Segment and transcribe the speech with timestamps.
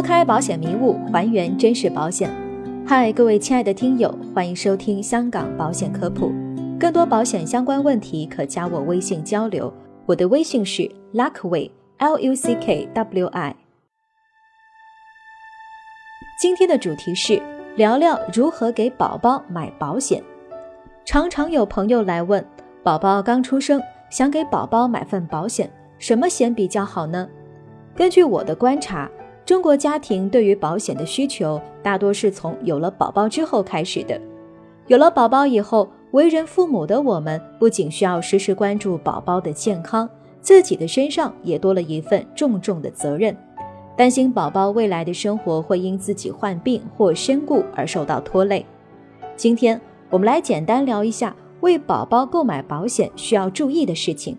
[0.00, 2.30] 拨开保险迷雾，还原真实保险。
[2.86, 6.32] 嗨，各位亲爱的听友，欢迎收听香港保险科普。
[6.78, 9.70] 更多保险相关问题，可加我微信交流。
[10.06, 13.54] 我的微信是 Luckway，L U C K W I。
[16.40, 17.38] 今天的主题是
[17.76, 20.22] 聊聊如何给宝宝买保险。
[21.04, 22.42] 常常有朋友来问，
[22.82, 23.78] 宝宝刚出生，
[24.08, 27.28] 想给宝宝买份保险，什么险比较好呢？
[27.94, 29.10] 根据我的观察，
[29.50, 34.16] 中国家庭对于保险的需求大多是从有了宝宝之后开始的。
[34.86, 40.08] 有了宝宝以后，为人父母的我们不仅需要时时关注宝宝的健康，
[40.40, 43.36] 自己的身上也多了一份重重的责任，
[43.96, 48.64] 担心宝宝未来的生活会因自己患病或身故而受到拖累。
[49.34, 49.80] 今天
[50.10, 54.38] 我们来简单聊一下为宝宝购买保险需要注意的事情。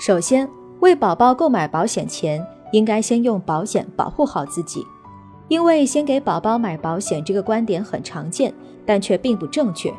[0.00, 0.48] 首先，
[0.80, 2.44] 为宝宝购买保险前，
[2.76, 4.86] 应该先用保险保护好自己，
[5.48, 8.52] 因为先给宝宝买保险这个观点很常见，
[8.84, 9.90] 但却并不正确。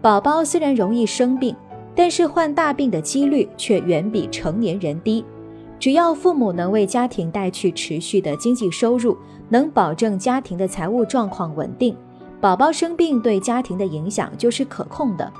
[0.00, 1.56] 宝宝虽然容易生病，
[1.96, 5.24] 但是患大病的几率却远比成年人低。
[5.80, 11.96] 只要父母能为家庭带去持续的经济收入，能保证家庭的财务状况稳定，
[12.40, 15.32] 宝宝生病对家庭的影响就是可控的。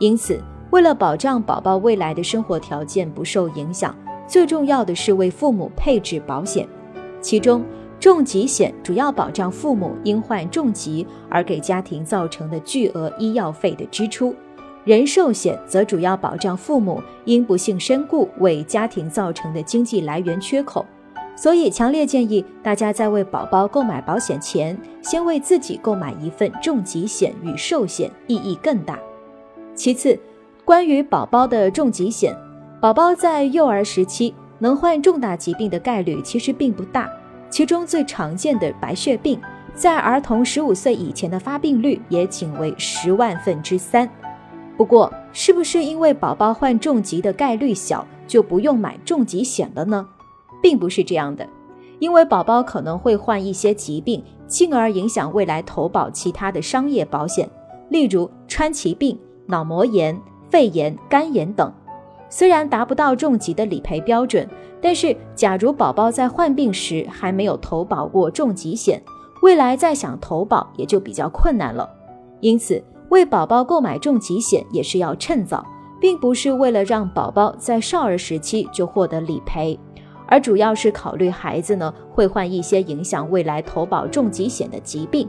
[0.00, 3.94] 因此，为了保障宝宝未来的生活条件不受影响，
[4.26, 6.66] 最重要的是为父母配置保险，
[7.20, 7.64] 其中
[8.00, 14.34] 重疾险主要保障父母因患重疾而给家庭造成的巨额医药费的支出，
[14.84, 20.84] 人寿险则主要保障父母因不幸身故为家庭造成的经济来源缺口。
[21.34, 28.98] 所以，强烈建议大家在为宝宝购买保险前，先为自己购买一份重疾险与寿险，意义更大。
[29.74, 30.18] 其次，
[30.64, 32.36] 关于宝宝的重疾险。
[32.82, 37.08] 宝宝在幼儿时期能患重大疾病的概率其实并不大，
[37.48, 39.40] 其中最常见的白血病，
[39.72, 44.10] 在儿童十五岁以前的发病率也仅为十万分之三。
[44.76, 50.04] 不过，是不是因为宝宝患重疾的概率小，就不用买重疾险了呢？
[50.60, 51.46] 并不是这样的，
[52.00, 57.48] 因为宝宝可能会患一些疾病，进而影响未来投保其他的商业保险，
[57.90, 59.16] 例如川崎病、
[59.46, 61.72] 脑膜炎、肺炎、肝炎等。
[62.32, 64.48] 虽然达不到重疾的理赔标准，
[64.80, 69.02] 但是假如宝宝在患病时还没有投保过重疾险，
[69.42, 71.86] 未来再想投保也就比较困难了。
[72.40, 75.62] 因此，为宝宝购买重疾险也是要趁早，
[76.00, 79.78] 并不是为了让宝宝在少儿时期就获得理赔，
[80.26, 85.28] 而主要是考虑孩子呢会患一些影响未来投保重疾险的疾病。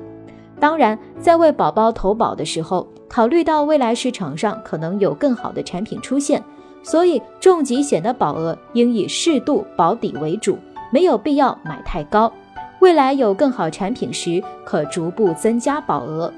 [0.58, 6.42] 当然，在为宝宝投保的时候，考虑到未来市场上可能有更好的产品出现。
[6.84, 10.60] 所以，重疾险的保额应以适度保底为主，
[10.92, 12.32] 没有必要买太高。
[12.80, 16.32] 未来有更好产品时，可逐步增加保额。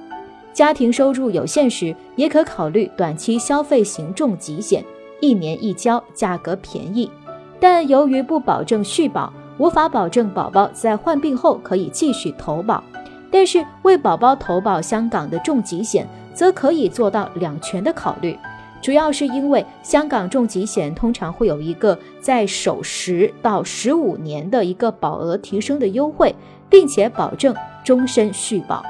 [0.54, 4.86] 家庭收入有限时，也可考虑短期消费型重疾险，
[5.20, 7.10] 一年一交，价格便宜。
[7.60, 12.84] 但由于不保证续保，无法保证宝宝在患病后可以继续投保。
[13.32, 18.38] 但是，为宝宝投保香港的重疾险，则可以做到两全的考虑。
[18.86, 26.36] 主要是因为香港重疾险通常会有一个在首十到十五年的一个保额提升的优惠，
[26.70, 28.84] 并且保证终身续保。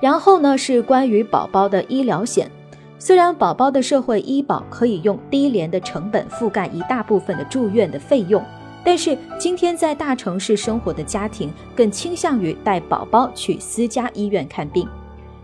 [0.00, 2.48] 然后呢是关于宝宝的医疗险，
[2.96, 8.40] 虽然宝宝的社会医保可以用低廉的成本覆盖一大部分的住院的费用，
[8.84, 14.88] 但是今天在大城市生活的家庭更倾向于带宝宝去私家医院看病。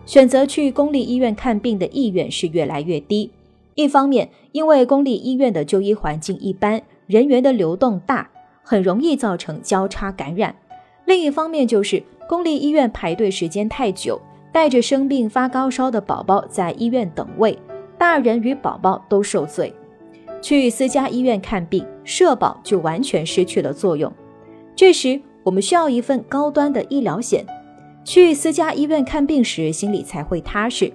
[0.07, 3.31] 选择去公立医院看病的意愿是越来越低。
[3.75, 8.31] 一方面，因为公立医院的就医环境一般，人员的流动大，
[8.63, 10.55] 很容易造成交叉感染；
[11.07, 14.21] 另一方面，就是公立医院排队时间太久，
[14.53, 17.59] 带着生病发高烧的宝宝在医院等位，
[17.99, 19.75] 大人与宝宝都受罪。
[20.41, 24.13] 去私家医院看病，社保就完全失去了作用。
[24.77, 27.45] 这时，我们需要一份高端的医疗险。
[28.05, 30.93] 去私家医院看病时，心里才会踏实。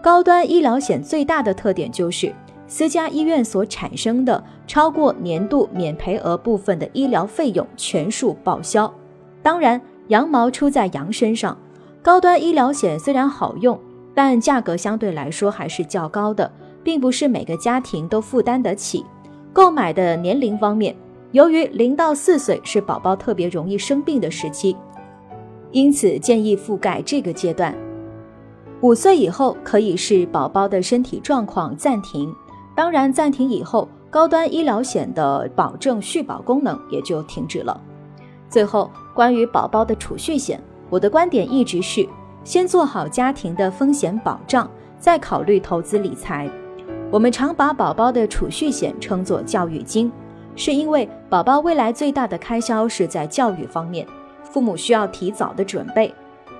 [0.00, 2.32] 高端医疗险最大的特点就是，
[2.68, 8.92] 私家医院所产生的超过年度免赔额部分的医疗费用全数报销。
[9.42, 11.56] 当然，羊毛出在羊身上。
[12.00, 13.78] 高端医疗险虽然好用，
[14.14, 16.50] 但价格相对来说还是较高的，
[16.82, 19.04] 并不是每个家庭都负担得起。
[19.52, 20.94] 购买的年龄方面，
[21.32, 24.76] 由于零到四岁是宝宝特别容易生病的时期。
[25.74, 27.74] 因此，建议覆盖这个阶段。
[28.80, 32.32] 五岁以后可以是宝宝的身体状况暂停。
[32.76, 37.80] 当然，暂停以后，高端医疗险的保证续保功能也就停止了。
[38.48, 42.08] 最后，关于宝宝的储蓄险，我的观点一直是
[42.44, 46.48] 先做好家庭的风险保障，再考虑投资理财。
[47.10, 50.12] 我们常把宝宝的储蓄险称作教育金，
[50.54, 54.06] 是因为宝宝未来最大的开销是在教育方面，
[54.54, 56.14] 父母需要提早的准备。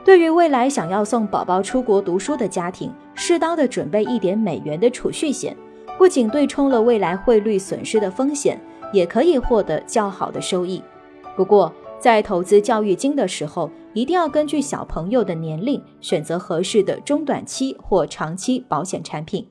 [0.04, 5.56] 对于未来想要送宝宝出国读书的家庭，适当的准备一点美元的储蓄险，
[5.96, 8.60] 不仅对冲了未来汇率损失的风险，
[8.92, 10.82] 也可以获得较好的收益。
[11.36, 19.46] 不过，在投资教育金的时候，一定要根据小朋友的年龄选择合适的中短期或长期保险产品。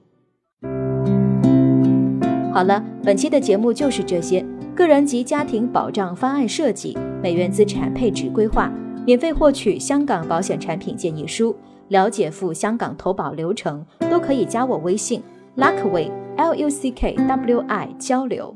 [2.54, 4.46] 好了，本期的节目就是这些。
[4.76, 8.70] 个人及家庭保障方案设计、美元资产配置规划，
[9.08, 11.56] 免费获取香港保险产品建议书，
[11.88, 15.24] 了解赴香港投保流程，都可以加我微信
[15.56, 18.54] Luckway L U C K W I 交流。